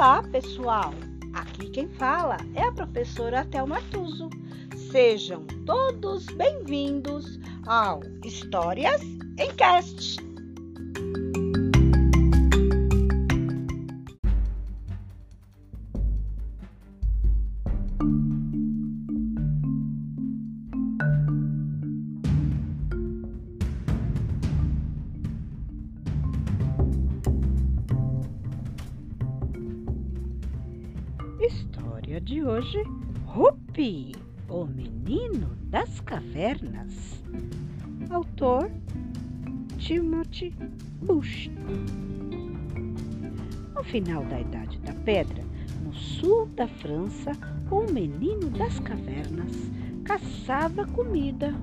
[0.00, 0.94] Olá, pessoal!
[1.34, 4.30] Aqui quem fala é a professora Thelma Tuso.
[4.90, 9.02] Sejam todos bem-vindos ao Histórias
[9.38, 10.29] em Cast.
[32.10, 32.82] História de hoje:
[33.24, 34.12] Rupi,
[34.48, 37.22] o menino das cavernas.
[38.10, 38.68] Autor
[39.78, 40.52] Timothy
[41.02, 41.48] Bush.
[43.72, 45.44] No final da Idade da Pedra,
[45.84, 47.30] no sul da França,
[47.70, 49.70] um menino das cavernas
[50.04, 51.54] caçava comida.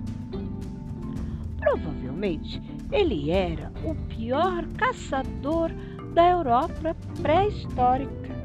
[1.59, 5.71] Provavelmente ele era o pior caçador
[6.13, 8.36] da Europa pré-histórica.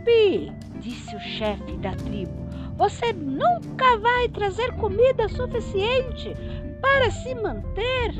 [0.00, 2.32] Rupi, disse o chefe da tribo,
[2.76, 6.34] você nunca vai trazer comida suficiente
[6.80, 8.14] para se manter.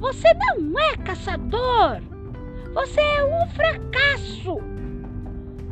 [0.00, 2.00] Você não é caçador.
[2.74, 4.58] Você é um fracasso.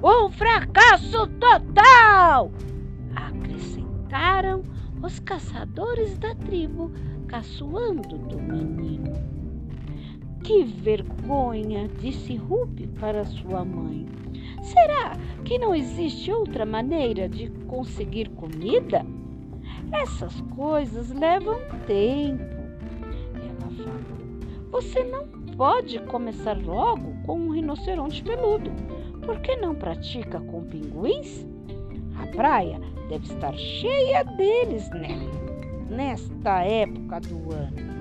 [0.03, 2.53] Um fracasso total!
[3.17, 4.63] Acrescentaram
[5.03, 6.93] os caçadores da tribo,
[7.27, 9.13] caçoando do menino.
[10.45, 14.07] Que vergonha, disse Rupi para sua mãe.
[14.65, 15.13] Será
[15.45, 19.05] que não existe outra maneira de conseguir comida?
[19.93, 22.43] Essas coisas levam tempo.
[23.35, 24.01] Ela falou:
[24.71, 28.71] Você não pode começar logo com um rinoceronte peludo.
[29.25, 31.47] Por que não pratica com pinguins?
[32.17, 35.19] A praia deve estar cheia deles, né?
[35.91, 37.95] Nesta época do ano.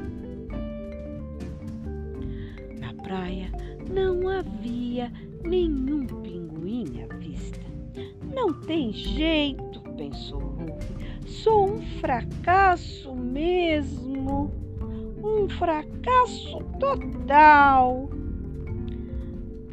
[2.80, 3.52] Na praia
[3.90, 5.12] não havia
[5.44, 7.60] nenhum pinguim à vista.
[8.34, 10.74] Não tem jeito, pensou Ruby.
[11.28, 14.52] Sou um fracasso mesmo.
[15.24, 18.10] Um fracasso total.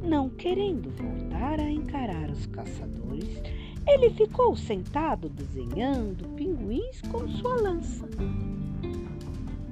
[0.03, 3.43] Não querendo voltar a encarar os caçadores,
[3.87, 8.09] ele ficou sentado desenhando pinguins com sua lança.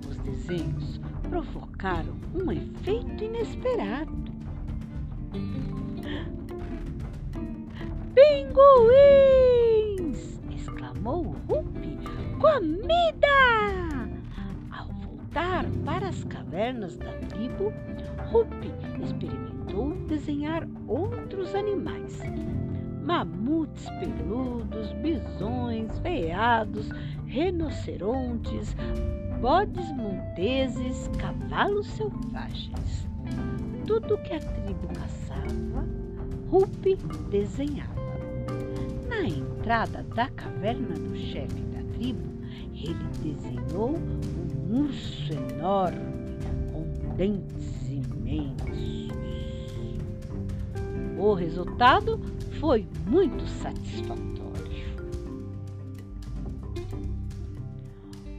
[0.09, 4.39] Os desenhos provocaram um efeito inesperado.
[8.59, 10.41] Pinguins!
[10.51, 11.97] exclamou Rupi.
[12.41, 13.29] Comida!
[14.73, 17.73] Ao voltar para as cavernas da tribo,
[18.33, 22.21] Rupi experimentou desenhar outros animais.
[23.05, 26.91] Mamutes peludos, bisões, veados,
[27.27, 28.75] rinocerontes,
[29.41, 33.09] bodes monteses, cavalos selvagens.
[33.87, 35.87] Tudo que a tribo caçava,
[36.51, 36.97] Rupi
[37.31, 38.08] desenhava.
[39.19, 42.23] Na entrada da caverna do chefe da tribo,
[42.73, 46.39] ele desenhou um urso enorme
[46.73, 49.09] com dentes imensos.
[51.19, 52.21] O resultado
[52.61, 54.39] foi muito satisfatório.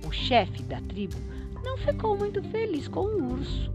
[0.08, 1.18] O chefe da tribo
[1.62, 3.70] não ficou muito feliz com o urso,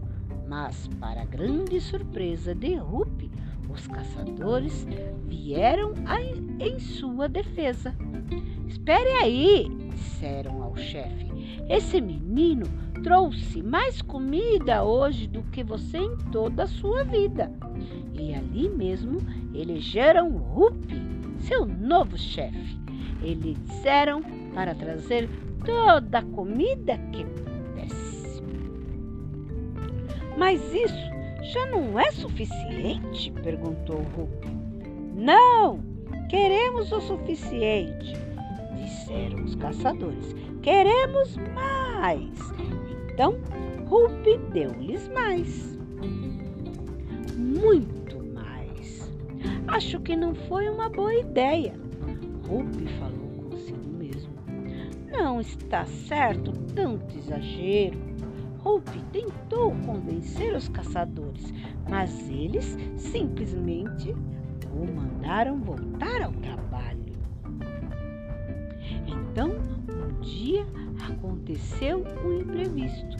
[0.47, 3.29] mas, para grande surpresa de Rupi,
[3.69, 4.87] os caçadores
[5.27, 5.93] vieram
[6.59, 7.95] em sua defesa.
[8.67, 11.25] Espere aí, disseram ao chefe.
[11.69, 12.65] Esse menino
[13.03, 17.51] trouxe mais comida hoje do que você em toda a sua vida.
[18.13, 19.19] E ali mesmo
[19.53, 21.01] elegeram Rupi,
[21.39, 22.79] seu novo chefe.
[23.21, 24.21] Eles disseram
[24.53, 25.29] para trazer
[25.65, 28.41] toda a comida que pudesse.
[30.37, 31.14] Mas isso
[31.51, 33.31] já não é suficiente?
[33.43, 34.47] perguntou Rupi.
[35.15, 35.79] Não,
[36.29, 38.13] queremos o suficiente,
[38.75, 40.35] disseram os caçadores.
[40.61, 42.39] Queremos mais.
[43.13, 43.37] Então
[43.87, 45.77] Rupi deu-lhes mais.
[47.37, 49.11] Muito mais.
[49.67, 51.73] Acho que não foi uma boa ideia.
[52.47, 54.33] Rupi falou consigo mesmo.
[55.11, 58.04] Não está certo tanto exagero.
[58.65, 61.53] Hope tentou convencer os caçadores,
[61.87, 64.11] mas eles simplesmente
[64.73, 67.15] o mandaram voltar ao trabalho.
[69.07, 69.51] Então,
[69.87, 70.65] um dia
[71.07, 73.17] aconteceu um imprevisto.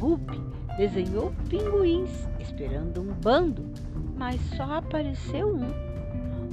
[0.00, 0.40] Hope
[0.78, 3.70] desenhou pinguins esperando um bando,
[4.16, 5.68] mas só apareceu um.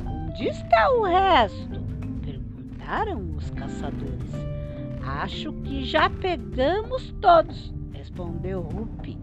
[0.06, 1.82] Onde está o resto?
[2.22, 4.32] perguntaram os caçadores.
[5.02, 7.74] Acho que já pegamos todos,
[8.06, 9.18] respondeu Rupi.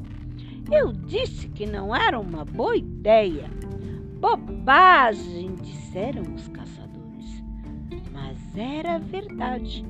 [0.70, 3.48] Eu disse que não era uma boa ideia.
[4.20, 7.44] Bobagem, disseram os caçadores.
[8.12, 9.84] Mas era verdade.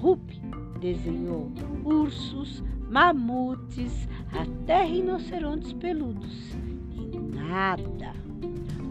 [0.00, 0.40] Rupi
[0.80, 1.52] desenhou
[1.84, 6.54] ursos, mamutes, até rinocerontes peludos.
[6.92, 8.14] E nada.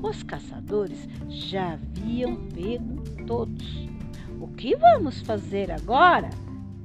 [0.04, 3.90] Os caçadores já haviam pego todos.
[4.40, 6.30] O que vamos fazer agora?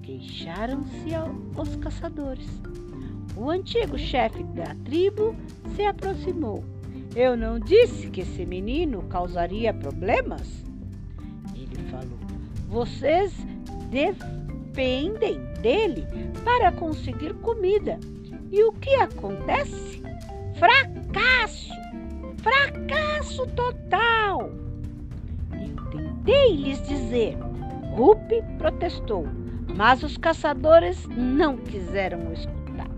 [0.05, 1.09] Queixaram-se
[1.57, 2.47] os caçadores.
[3.35, 5.35] O antigo chefe da tribo
[5.75, 6.63] se aproximou.
[7.17, 10.63] Eu não disse que esse menino causaria problemas?
[11.55, 12.19] Ele falou.
[12.69, 13.33] Vocês
[13.91, 16.07] dependem dele
[16.45, 17.99] para conseguir comida.
[18.53, 20.03] E o que acontece?
[20.59, 21.73] Fracasso!
[22.43, 24.51] Fracasso total!
[25.51, 27.39] Eu tentei lhes dizer.
[27.97, 29.25] Rupi protestou,
[29.77, 32.89] mas os caçadores não quiseram escutar.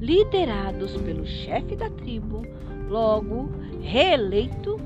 [0.00, 2.42] Liderados pelo chefe da tribo,
[2.88, 3.50] logo
[3.80, 4.78] reeleito,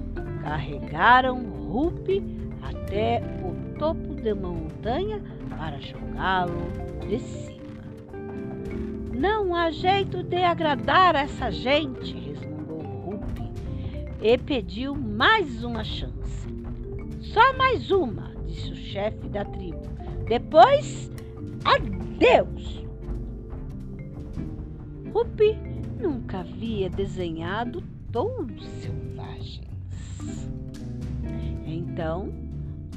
[0.43, 2.23] carregaram Rupi
[2.63, 5.21] até o topo da montanha
[5.51, 6.71] para jogá-lo
[7.07, 7.59] de cima.
[9.13, 13.51] Não há jeito de agradar essa gente, resmungou Rupi
[14.23, 16.49] e pediu mais uma chance.
[17.21, 19.83] Só mais uma, disse o chefe da tribo.
[20.27, 21.11] Depois,
[21.65, 22.85] adeus.
[25.13, 25.57] Rupi
[26.01, 29.69] nunca havia desenhado touros selvagens.
[31.67, 32.33] Então,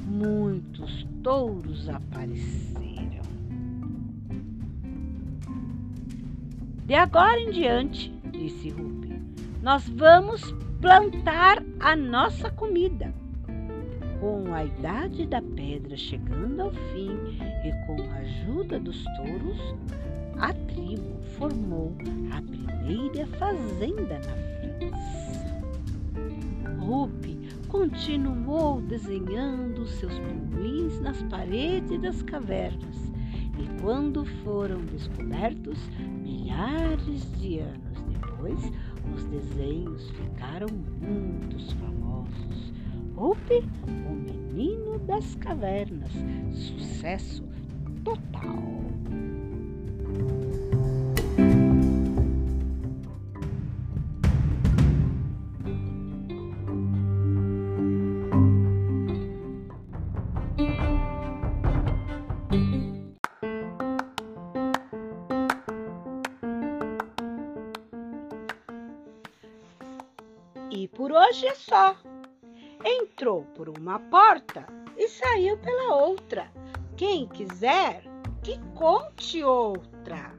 [0.06, 3.22] muitos touros apareceram.
[6.86, 9.20] De agora em diante, disse Rupi,
[9.62, 13.21] nós vamos plantar a nossa comida.
[14.22, 17.10] Com a idade da pedra chegando ao fim
[17.64, 19.58] e com a ajuda dos touros,
[20.38, 21.92] a tribo formou
[22.30, 24.36] a primeira fazenda na
[24.78, 25.42] França.
[26.78, 27.36] Rupi
[27.66, 33.12] continuou desenhando seus pinguins nas paredes das cavernas
[33.58, 35.80] e quando foram descobertos
[36.22, 38.72] milhares de anos depois,
[39.16, 42.72] os desenhos ficaram muito famosos.
[43.22, 46.10] O menino das cavernas,
[46.52, 47.44] sucesso
[48.02, 48.72] total.
[70.72, 71.94] E por hoje é só.
[72.84, 76.50] Entrou por uma porta e saiu pela outra.
[76.96, 78.02] Quem quiser,
[78.42, 80.31] que conte outra.